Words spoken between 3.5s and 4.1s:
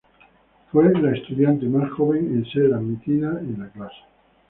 la clase.